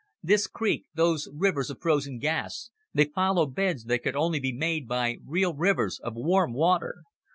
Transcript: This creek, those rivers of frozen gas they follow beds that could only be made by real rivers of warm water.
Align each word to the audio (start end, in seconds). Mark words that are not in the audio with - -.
This 0.23 0.47
creek, 0.47 0.87
those 0.95 1.29
rivers 1.31 1.69
of 1.69 1.79
frozen 1.79 2.17
gas 2.17 2.71
they 2.91 3.03
follow 3.05 3.45
beds 3.45 3.83
that 3.83 3.99
could 3.99 4.15
only 4.15 4.39
be 4.39 4.51
made 4.51 4.87
by 4.87 5.19
real 5.23 5.53
rivers 5.53 5.99
of 5.99 6.15
warm 6.15 6.53
water. 6.53 7.03